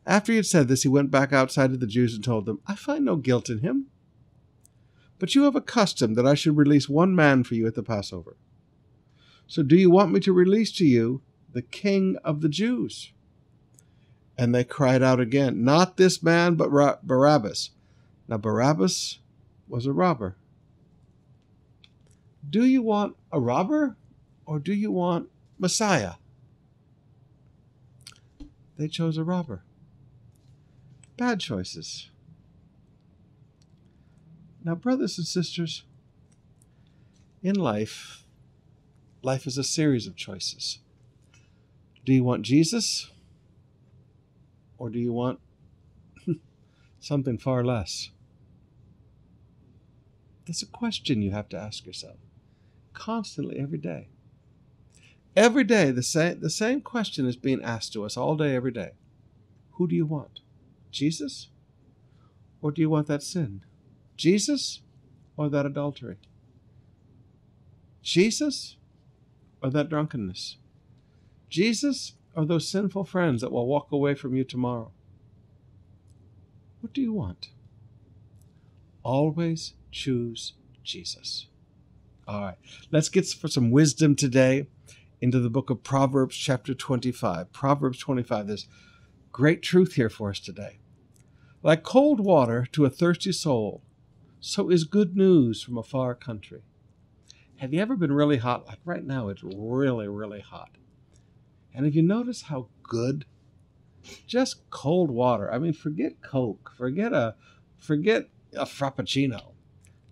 After 0.06 0.32
he 0.32 0.36
had 0.36 0.46
said 0.46 0.68
this, 0.68 0.82
he 0.82 0.88
went 0.88 1.10
back 1.10 1.32
outside 1.32 1.70
to 1.70 1.76
the 1.76 1.86
Jews 1.86 2.14
and 2.14 2.24
told 2.24 2.46
them, 2.46 2.60
I 2.66 2.74
find 2.74 3.04
no 3.04 3.16
guilt 3.16 3.50
in 3.50 3.58
him. 3.58 3.86
But 5.18 5.34
you 5.34 5.42
have 5.44 5.56
a 5.56 5.60
custom 5.60 6.14
that 6.14 6.26
I 6.26 6.34
should 6.34 6.56
release 6.56 6.88
one 6.88 7.14
man 7.14 7.44
for 7.44 7.54
you 7.54 7.66
at 7.66 7.74
the 7.74 7.82
Passover. 7.82 8.36
So 9.46 9.62
do 9.62 9.76
you 9.76 9.90
want 9.90 10.12
me 10.12 10.20
to 10.20 10.32
release 10.32 10.72
to 10.72 10.86
you 10.86 11.22
the 11.52 11.62
king 11.62 12.16
of 12.24 12.40
the 12.40 12.48
Jews. 12.48 13.12
And 14.38 14.54
they 14.54 14.64
cried 14.64 15.02
out 15.02 15.20
again, 15.20 15.64
Not 15.64 15.96
this 15.96 16.22
man, 16.22 16.54
but 16.54 16.70
Barabbas. 17.02 17.70
Now, 18.28 18.38
Barabbas 18.38 19.18
was 19.68 19.86
a 19.86 19.92
robber. 19.92 20.36
Do 22.48 22.64
you 22.64 22.82
want 22.82 23.16
a 23.32 23.40
robber 23.40 23.96
or 24.46 24.58
do 24.58 24.72
you 24.72 24.90
want 24.90 25.28
Messiah? 25.58 26.14
They 28.76 28.88
chose 28.88 29.18
a 29.18 29.24
robber. 29.24 29.62
Bad 31.16 31.38
choices. 31.40 32.08
Now, 34.64 34.74
brothers 34.74 35.18
and 35.18 35.26
sisters, 35.26 35.84
in 37.42 37.56
life, 37.56 38.24
life 39.22 39.46
is 39.46 39.58
a 39.58 39.64
series 39.64 40.06
of 40.06 40.16
choices. 40.16 40.78
Do 42.04 42.12
you 42.12 42.24
want 42.24 42.42
Jesus? 42.42 43.10
Or 44.78 44.88
do 44.88 44.98
you 44.98 45.12
want 45.12 45.40
something 47.00 47.38
far 47.38 47.64
less? 47.64 48.10
That's 50.46 50.62
a 50.62 50.66
question 50.66 51.22
you 51.22 51.30
have 51.30 51.48
to 51.50 51.58
ask 51.58 51.86
yourself 51.86 52.16
constantly 52.92 53.58
every 53.58 53.78
day. 53.78 54.08
Every 55.36 55.64
day, 55.64 55.90
the 55.90 56.02
same, 56.02 56.40
the 56.40 56.50
same 56.50 56.80
question 56.80 57.26
is 57.26 57.36
being 57.36 57.62
asked 57.62 57.92
to 57.92 58.04
us 58.04 58.16
all 58.16 58.36
day, 58.36 58.54
every 58.54 58.72
day. 58.72 58.90
Who 59.72 59.86
do 59.86 59.94
you 59.94 60.06
want? 60.06 60.40
Jesus? 60.90 61.48
Or 62.60 62.72
do 62.72 62.82
you 62.82 62.90
want 62.90 63.06
that 63.06 63.22
sin? 63.22 63.62
Jesus 64.16 64.80
or 65.36 65.48
that 65.48 65.66
adultery? 65.66 66.16
Jesus 68.02 68.76
or 69.62 69.70
that 69.70 69.88
drunkenness? 69.88 70.56
Jesus 71.50 72.14
or 72.34 72.46
those 72.46 72.68
sinful 72.68 73.04
friends 73.04 73.40
that 73.40 73.52
will 73.52 73.66
walk 73.66 73.90
away 73.92 74.14
from 74.14 74.34
you 74.34 74.44
tomorrow? 74.44 74.92
What 76.80 76.94
do 76.94 77.02
you 77.02 77.12
want? 77.12 77.50
Always 79.02 79.74
choose 79.90 80.54
Jesus. 80.82 81.48
All 82.26 82.42
right, 82.42 82.56
let's 82.92 83.08
get 83.08 83.26
for 83.26 83.48
some 83.48 83.70
wisdom 83.70 84.14
today 84.14 84.68
into 85.20 85.40
the 85.40 85.50
book 85.50 85.68
of 85.68 85.82
Proverbs, 85.82 86.36
chapter 86.36 86.72
25. 86.72 87.52
Proverbs 87.52 87.98
25. 87.98 88.46
There's 88.46 88.68
great 89.32 89.62
truth 89.62 89.94
here 89.94 90.08
for 90.08 90.30
us 90.30 90.38
today. 90.38 90.78
Like 91.62 91.82
cold 91.82 92.20
water 92.20 92.66
to 92.72 92.84
a 92.84 92.90
thirsty 92.90 93.32
soul, 93.32 93.82
so 94.38 94.70
is 94.70 94.84
good 94.84 95.16
news 95.16 95.62
from 95.62 95.76
a 95.76 95.82
far 95.82 96.14
country. 96.14 96.62
Have 97.56 97.74
you 97.74 97.80
ever 97.80 97.96
been 97.96 98.12
really 98.12 98.38
hot? 98.38 98.66
Like 98.66 98.78
right 98.84 99.04
now, 99.04 99.28
it's 99.28 99.42
really, 99.42 100.08
really 100.08 100.40
hot. 100.40 100.70
And 101.74 101.86
if 101.86 101.94
you 101.94 102.02
notice 102.02 102.42
how 102.42 102.68
good 102.82 103.24
just 104.26 104.68
cold 104.70 105.10
water? 105.10 105.52
I 105.52 105.58
mean, 105.58 105.72
forget 105.72 106.22
Coke, 106.22 106.72
forget 106.76 107.12
a 107.12 107.34
forget 107.78 108.28
a 108.52 108.64
frappuccino. 108.64 109.52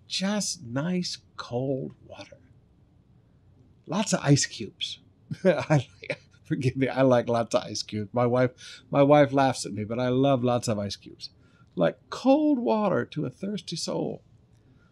Just 0.07 0.63
nice 0.63 1.17
cold 1.37 1.93
water. 2.05 2.37
Lots 3.85 4.13
of 4.13 4.21
ice 4.23 4.45
cubes. 4.45 4.99
I 5.43 5.85
forgive 6.43 6.75
me, 6.75 6.87
I 6.87 7.03
like 7.03 7.29
lots 7.29 7.53
of 7.55 7.63
ice 7.63 7.83
cubes. 7.83 8.09
My 8.13 8.25
wife 8.25 8.51
my 8.89 9.03
wife 9.03 9.33
laughs 9.33 9.65
at 9.65 9.73
me, 9.73 9.83
but 9.83 9.99
I 9.99 10.09
love 10.09 10.43
lots 10.43 10.67
of 10.67 10.79
ice 10.79 10.95
cubes. 10.95 11.29
Like 11.75 11.97
cold 12.09 12.59
water 12.59 13.05
to 13.05 13.25
a 13.25 13.29
thirsty 13.29 13.75
soul, 13.75 14.21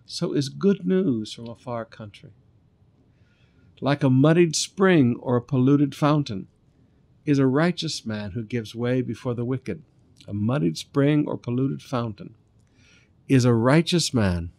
so 0.05 0.33
is 0.33 0.49
good 0.49 0.85
news 0.85 1.33
from 1.33 1.47
a 1.47 1.55
far 1.55 1.85
country. 1.85 2.31
Like 3.79 4.03
a 4.03 4.09
muddied 4.09 4.55
spring 4.55 5.17
or 5.19 5.35
a 5.35 5.41
polluted 5.41 5.93
fountain 5.93 6.47
is 7.27 7.39
a 7.39 7.45
righteous 7.45 8.05
man 8.05 8.31
who 8.31 8.41
gives 8.41 8.73
way 8.73 9.01
before 9.01 9.35
the 9.35 9.43
wicked. 9.43 9.83
A 10.29 10.33
muddied 10.33 10.77
spring 10.77 11.27
or 11.27 11.37
polluted 11.37 11.81
fountain 11.81 12.35
is 13.27 13.43
a 13.43 13.53
righteous 13.53 14.13
man 14.13 14.51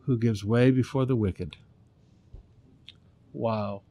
who 0.00 0.18
gives 0.18 0.44
way 0.44 0.72
before 0.72 1.06
the 1.06 1.14
wicked. 1.14 1.56
Wow. 3.32 3.82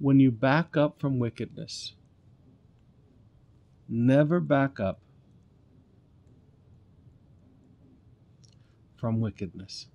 When 0.00 0.18
you 0.18 0.32
back 0.32 0.76
up 0.76 1.00
from 1.00 1.20
wickedness, 1.20 1.94
never 3.88 4.40
back 4.40 4.80
up 4.80 5.00
from 8.96 9.20
wickedness. 9.20 9.86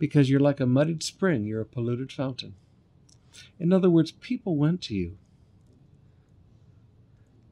Because 0.00 0.30
you're 0.30 0.40
like 0.40 0.58
a 0.58 0.66
muddied 0.66 1.04
spring, 1.04 1.44
you're 1.44 1.60
a 1.60 1.66
polluted 1.66 2.10
fountain. 2.10 2.54
In 3.60 3.72
other 3.72 3.90
words, 3.90 4.10
people 4.10 4.56
went 4.56 4.80
to 4.82 4.94
you. 4.94 5.18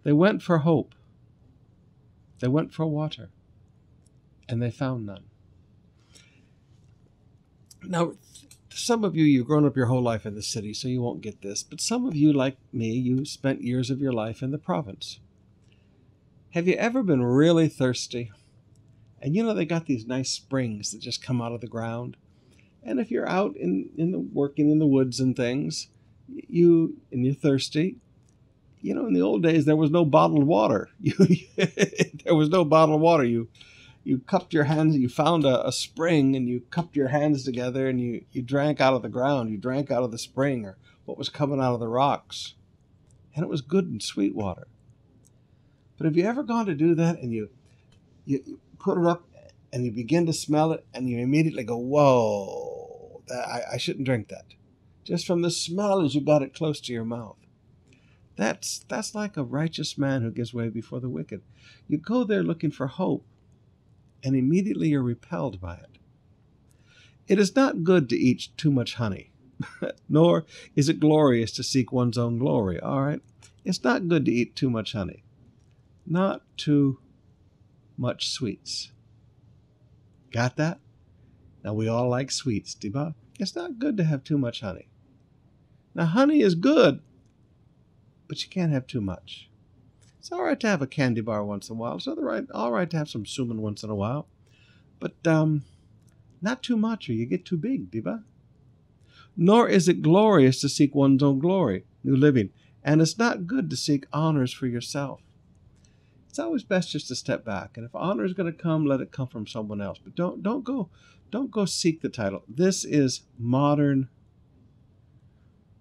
They 0.02 0.12
went 0.12 0.42
for 0.42 0.58
hope. 0.58 0.94
They 2.40 2.48
went 2.48 2.72
for 2.72 2.86
water. 2.86 3.28
And 4.48 4.62
they 4.62 4.70
found 4.70 5.04
none. 5.04 5.24
Now, 7.82 8.14
some 8.70 9.04
of 9.04 9.14
you, 9.14 9.24
you've 9.24 9.46
grown 9.46 9.66
up 9.66 9.76
your 9.76 9.86
whole 9.86 10.02
life 10.02 10.24
in 10.24 10.34
the 10.34 10.42
city, 10.42 10.72
so 10.72 10.88
you 10.88 11.02
won't 11.02 11.20
get 11.20 11.42
this. 11.42 11.62
But 11.62 11.82
some 11.82 12.06
of 12.06 12.16
you, 12.16 12.32
like 12.32 12.56
me, 12.72 12.92
you 12.92 13.26
spent 13.26 13.62
years 13.62 13.90
of 13.90 14.00
your 14.00 14.12
life 14.12 14.42
in 14.42 14.52
the 14.52 14.58
province. 14.58 15.20
Have 16.52 16.66
you 16.66 16.74
ever 16.74 17.02
been 17.02 17.22
really 17.22 17.68
thirsty? 17.68 18.32
And 19.20 19.36
you 19.36 19.42
know, 19.42 19.52
they 19.52 19.66
got 19.66 19.84
these 19.84 20.06
nice 20.06 20.30
springs 20.30 20.92
that 20.92 21.02
just 21.02 21.22
come 21.22 21.42
out 21.42 21.52
of 21.52 21.60
the 21.60 21.66
ground. 21.66 22.16
And 22.88 22.98
if 22.98 23.10
you're 23.10 23.28
out 23.28 23.54
in, 23.54 23.90
in 23.98 24.12
the 24.12 24.18
working 24.18 24.70
in 24.70 24.78
the 24.78 24.86
woods 24.86 25.20
and 25.20 25.36
things, 25.36 25.88
you 26.26 26.96
and 27.12 27.22
you're 27.22 27.34
thirsty, 27.34 27.96
you 28.80 28.94
know, 28.94 29.04
in 29.06 29.12
the 29.12 29.20
old 29.20 29.42
days 29.42 29.66
there 29.66 29.76
was 29.76 29.90
no 29.90 30.06
bottled 30.06 30.44
water. 30.44 30.88
You, 30.98 31.14
there 32.24 32.34
was 32.34 32.48
no 32.48 32.64
bottled 32.64 33.02
water. 33.02 33.24
You 33.24 33.48
you 34.04 34.20
cupped 34.20 34.54
your 34.54 34.64
hands, 34.64 34.96
you 34.96 35.10
found 35.10 35.44
a, 35.44 35.66
a, 35.66 35.70
spring 35.70 36.34
and 36.34 36.48
you 36.48 36.62
cupped 36.70 36.96
your 36.96 37.08
hands 37.08 37.44
together 37.44 37.88
and 37.88 38.00
you, 38.00 38.24
you 38.32 38.40
drank 38.40 38.80
out 38.80 38.94
of 38.94 39.02
the 39.02 39.08
ground, 39.10 39.50
you 39.50 39.58
drank 39.58 39.90
out 39.90 40.02
of 40.02 40.10
the 40.10 40.18
spring 40.18 40.64
or 40.64 40.78
what 41.04 41.18
was 41.18 41.28
coming 41.28 41.60
out 41.60 41.74
of 41.74 41.80
the 41.80 41.88
rocks. 41.88 42.54
And 43.34 43.44
it 43.44 43.50
was 43.50 43.60
good 43.60 43.84
and 43.84 44.02
sweet 44.02 44.34
water. 44.34 44.66
But 45.98 46.06
have 46.06 46.16
you 46.16 46.24
ever 46.24 46.42
gone 46.42 46.64
to 46.66 46.74
do 46.74 46.94
that 46.94 47.20
and 47.20 47.34
you, 47.34 47.50
you, 48.24 48.40
you 48.46 48.60
put 48.78 48.96
it 48.96 49.04
up 49.04 49.28
and 49.74 49.84
you 49.84 49.92
begin 49.92 50.24
to 50.24 50.32
smell 50.32 50.72
it 50.72 50.86
and 50.94 51.10
you 51.10 51.18
immediately 51.18 51.64
go, 51.64 51.76
whoa, 51.76 52.77
I, 53.32 53.62
I 53.74 53.76
shouldn't 53.76 54.06
drink 54.06 54.28
that. 54.28 54.54
Just 55.04 55.26
from 55.26 55.42
the 55.42 55.50
smell 55.50 56.04
as 56.04 56.14
you 56.14 56.20
got 56.20 56.42
it 56.42 56.54
close 56.54 56.80
to 56.82 56.92
your 56.92 57.04
mouth. 57.04 57.36
That's, 58.36 58.84
that's 58.88 59.14
like 59.14 59.36
a 59.36 59.42
righteous 59.42 59.98
man 59.98 60.22
who 60.22 60.30
gives 60.30 60.54
way 60.54 60.68
before 60.68 61.00
the 61.00 61.08
wicked. 61.08 61.42
You 61.88 61.98
go 61.98 62.24
there 62.24 62.42
looking 62.42 62.70
for 62.70 62.86
hope 62.86 63.24
and 64.22 64.36
immediately 64.36 64.88
you're 64.88 65.02
repelled 65.02 65.60
by 65.60 65.74
it. 65.74 65.98
It 67.26 67.38
is 67.38 67.54
not 67.54 67.84
good 67.84 68.08
to 68.08 68.16
eat 68.16 68.48
too 68.56 68.70
much 68.70 68.94
honey, 68.94 69.30
nor 70.08 70.46
is 70.74 70.88
it 70.88 71.00
glorious 71.00 71.52
to 71.52 71.62
seek 71.62 71.92
one's 71.92 72.18
own 72.18 72.38
glory. 72.38 72.80
All 72.80 73.02
right? 73.02 73.20
It's 73.64 73.84
not 73.84 74.08
good 74.08 74.24
to 74.24 74.32
eat 74.32 74.56
too 74.56 74.70
much 74.70 74.92
honey, 74.92 75.24
not 76.06 76.42
too 76.56 77.00
much 77.98 78.30
sweets. 78.30 78.92
Got 80.30 80.56
that? 80.56 80.78
Now 81.64 81.74
we 81.74 81.88
all 81.88 82.08
like 82.08 82.30
sweets, 82.30 82.74
diba? 82.74 83.14
It's 83.38 83.56
not 83.56 83.78
good 83.78 83.96
to 83.96 84.04
have 84.04 84.24
too 84.24 84.38
much 84.38 84.60
honey. 84.60 84.88
Now 85.94 86.06
honey 86.06 86.40
is 86.40 86.54
good, 86.54 87.00
but 88.28 88.42
you 88.42 88.48
can't 88.48 88.72
have 88.72 88.86
too 88.86 89.00
much. 89.00 89.48
It's 90.18 90.32
all 90.32 90.42
right 90.42 90.58
to 90.60 90.68
have 90.68 90.82
a 90.82 90.86
candy 90.86 91.20
bar 91.20 91.44
once 91.44 91.68
in 91.68 91.76
a 91.76 91.78
while. 91.78 91.96
It's 91.96 92.06
all 92.06 92.16
right, 92.16 92.44
all 92.52 92.72
right 92.72 92.90
to 92.90 92.96
have 92.96 93.08
some 93.08 93.24
suman 93.24 93.60
once 93.60 93.82
in 93.82 93.90
a 93.90 93.94
while. 93.94 94.28
But 95.00 95.14
um, 95.26 95.62
not 96.42 96.62
too 96.62 96.76
much 96.76 97.08
or 97.08 97.12
you 97.12 97.26
get 97.26 97.44
too 97.44 97.56
big, 97.56 97.90
diba? 97.90 98.24
Nor 99.36 99.68
is 99.68 99.88
it 99.88 100.02
glorious 100.02 100.60
to 100.60 100.68
seek 100.68 100.94
one's 100.94 101.22
own 101.22 101.38
glory, 101.38 101.84
new 102.02 102.16
living. 102.16 102.50
And 102.82 103.00
it's 103.00 103.18
not 103.18 103.46
good 103.46 103.70
to 103.70 103.76
seek 103.76 104.06
honors 104.12 104.52
for 104.52 104.66
yourself. 104.66 105.20
It's 106.38 106.44
always 106.44 106.62
best 106.62 106.92
just 106.92 107.08
to 107.08 107.16
step 107.16 107.44
back. 107.44 107.76
And 107.76 107.84
if 107.84 107.92
honor 107.96 108.24
is 108.24 108.32
going 108.32 108.46
to 108.46 108.56
come, 108.56 108.86
let 108.86 109.00
it 109.00 109.10
come 109.10 109.26
from 109.26 109.44
someone 109.44 109.80
else. 109.80 109.98
But 109.98 110.14
don't 110.14 110.40
don't 110.40 110.62
go 110.62 110.88
don't 111.32 111.50
go 111.50 111.64
seek 111.64 112.00
the 112.00 112.08
title. 112.08 112.44
This 112.46 112.84
is 112.84 113.22
modern 113.36 114.08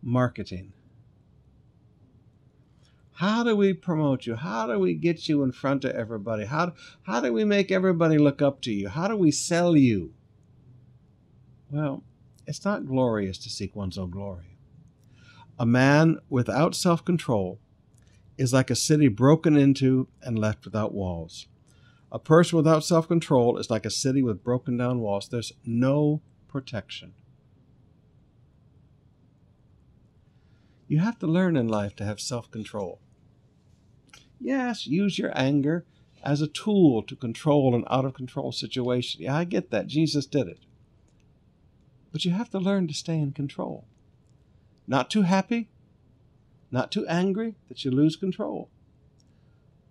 marketing. 0.02 0.74
How 3.12 3.44
do 3.44 3.56
we 3.56 3.72
promote 3.74 4.26
you? 4.26 4.34
How 4.34 4.66
do 4.66 4.80
we 4.80 4.96
get 4.96 5.30
you 5.30 5.44
in 5.44 5.52
front 5.52 5.86
of 5.86 5.92
everybody? 5.92 6.46
How, 6.46 6.74
how 7.04 7.22
do 7.22 7.32
we 7.32 7.46
make 7.46 7.72
everybody 7.72 8.18
look 8.18 8.42
up 8.42 8.60
to 8.62 8.74
you? 8.74 8.90
How 8.90 9.08
do 9.08 9.16
we 9.16 9.30
sell 9.30 9.78
you? 9.78 10.12
Well, 11.70 12.04
it's 12.48 12.66
not 12.66 12.88
glorious 12.88 13.38
to 13.40 13.52
seek 13.52 13.76
one's 13.76 14.00
own 14.00 14.10
glory. 14.10 14.58
A 15.60 15.68
man 15.68 16.18
without 16.30 16.74
self 16.74 17.06
control 17.06 17.60
is 18.38 18.54
like 18.54 18.70
a 18.70 18.76
city 18.76 19.08
broken 19.08 19.58
into 19.58 20.08
and 20.22 20.38
left 20.38 20.66
without 20.66 20.94
walls. 20.94 21.48
A 22.12 22.20
person 22.20 22.58
without 22.58 22.84
self 22.84 23.08
control 23.08 23.58
is 23.58 23.70
like 23.70 23.86
a 23.86 23.90
city 23.92 24.22
with 24.22 24.44
broken 24.44 24.78
down 24.78 25.00
walls. 25.00 25.28
There's 25.28 25.54
no 25.66 26.22
protection. 26.48 27.14
You 30.88 31.00
have 31.00 31.20
to 31.20 31.28
learn 31.28 31.58
in 31.58 31.68
life 31.68 31.96
to 31.98 32.06
have 32.06 32.20
self 32.22 32.50
control. 32.50 33.00
Yes, 34.40 34.88
use 34.88 35.20
your 35.20 35.32
anger 35.36 35.86
as 36.24 36.42
a 36.42 36.48
tool 36.48 37.04
to 37.04 37.16
control 37.16 37.76
an 37.76 37.84
out 37.90 38.06
of 38.06 38.14
control 38.14 38.52
situation. 38.52 39.22
Yeah, 39.24 39.36
I 39.36 39.44
get 39.44 39.72
that. 39.72 39.88
Jesus 39.88 40.26
did 40.26 40.48
it. 40.48 40.60
But 42.12 42.24
you 42.24 42.32
have 42.32 42.50
to 42.52 42.60
learn 42.60 42.88
to 42.88 42.94
stay 42.94 43.20
in 43.20 43.32
control. 43.32 43.86
Not 44.88 45.10
too 45.10 45.24
happy, 45.24 45.70
not 46.72 46.92
too 46.92 47.08
angry 47.08 47.56
that 47.70 47.86
you 47.86 47.92
lose 47.92 48.16
control, 48.16 48.70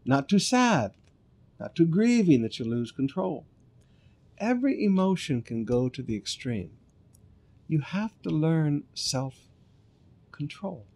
not 0.04 0.28
too 0.28 0.38
sad, 0.38 0.92
not 1.60 1.76
too 1.76 1.86
grieving 1.86 2.42
that 2.42 2.58
you 2.58 2.64
lose 2.64 2.92
control. 2.92 3.46
Every 4.38 4.84
emotion 4.84 5.42
can 5.42 5.64
go 5.64 5.88
to 5.88 6.02
the 6.02 6.16
extreme. 6.16 6.72
You 7.68 7.80
have 7.80 8.20
to 8.22 8.30
learn 8.30 8.84
self 8.94 9.36
control 10.32 10.86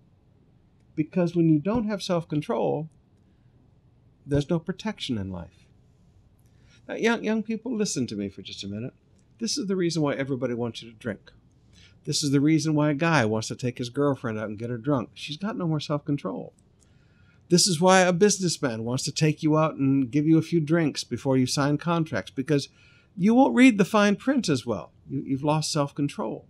Because 0.96 1.34
when 1.36 1.48
you 1.48 1.58
don't 1.60 1.86
have 1.88 2.02
self 2.02 2.28
control, 2.28 2.88
there's 4.26 4.50
no 4.50 4.58
protection 4.58 5.18
in 5.18 5.30
life. 5.30 5.66
Now, 6.88 6.96
young, 6.96 7.24
young 7.24 7.42
people, 7.42 7.76
listen 7.76 8.06
to 8.08 8.16
me 8.16 8.28
for 8.28 8.42
just 8.42 8.64
a 8.64 8.68
minute. 8.68 8.94
This 9.40 9.58
is 9.58 9.66
the 9.68 9.76
reason 9.76 10.02
why 10.02 10.14
everybody 10.14 10.54
wants 10.54 10.82
you 10.82 10.90
to 10.90 10.96
drink. 10.96 11.32
This 12.04 12.22
is 12.22 12.30
the 12.30 12.40
reason 12.40 12.74
why 12.74 12.90
a 12.90 12.94
guy 12.94 13.24
wants 13.24 13.48
to 13.48 13.56
take 13.56 13.78
his 13.78 13.90
girlfriend 13.90 14.38
out 14.38 14.48
and 14.48 14.58
get 14.58 14.70
her 14.70 14.78
drunk. 14.78 15.10
She's 15.14 15.36
got 15.36 15.56
no 15.56 15.66
more 15.66 15.80
self 15.80 16.04
control. 16.04 16.52
This 17.50 17.66
is 17.66 17.80
why 17.80 18.00
a 18.00 18.12
businessman 18.12 18.84
wants 18.84 19.02
to 19.04 19.12
take 19.12 19.42
you 19.42 19.58
out 19.58 19.74
and 19.74 20.10
give 20.10 20.24
you 20.24 20.38
a 20.38 20.42
few 20.42 20.60
drinks 20.60 21.02
before 21.02 21.36
you 21.36 21.46
sign 21.46 21.78
contracts 21.78 22.30
because 22.30 22.68
you 23.16 23.34
won't 23.34 23.56
read 23.56 23.76
the 23.76 23.84
fine 23.84 24.14
print 24.14 24.48
as 24.48 24.64
well. 24.64 24.92
You, 25.08 25.36
have 25.36 25.42
lost 25.42 25.72
self 25.72 25.94
control. 25.94 26.46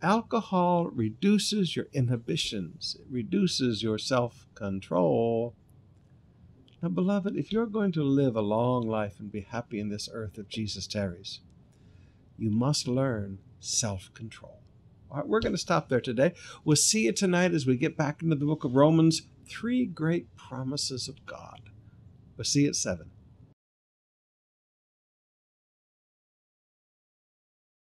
Alcohol 0.00 0.86
reduces 0.86 1.74
your 1.74 1.86
inhibitions, 1.92 2.96
it 3.00 3.06
reduces 3.10 3.82
your 3.82 3.98
self 3.98 4.46
control. 4.54 5.54
Now, 6.82 6.90
beloved, 6.90 7.36
if 7.36 7.50
you're 7.50 7.66
going 7.66 7.90
to 7.92 8.04
live 8.04 8.36
a 8.36 8.42
long 8.42 8.86
life 8.86 9.18
and 9.18 9.32
be 9.32 9.40
happy 9.40 9.80
in 9.80 9.88
this 9.88 10.08
earth 10.12 10.38
if 10.38 10.48
Jesus 10.48 10.86
tarries, 10.86 11.40
you 12.38 12.50
must 12.50 12.86
learn 12.86 13.38
self 13.60 14.12
control. 14.14 14.60
All 15.10 15.18
right, 15.18 15.26
we're 15.26 15.40
going 15.40 15.54
to 15.54 15.58
stop 15.58 15.88
there 15.88 16.00
today. 16.00 16.34
We'll 16.64 16.76
see 16.76 17.04
you 17.04 17.12
tonight 17.12 17.52
as 17.52 17.66
we 17.66 17.76
get 17.76 17.96
back 17.96 18.22
into 18.22 18.36
the 18.36 18.44
book 18.44 18.64
of 18.64 18.74
Romans. 18.74 19.22
Three 19.48 19.86
great 19.86 20.34
promises 20.36 21.08
of 21.08 21.24
God. 21.26 21.70
We'll 22.36 22.44
see 22.44 22.62
you 22.62 22.68
at 22.68 22.76
7. 22.76 23.10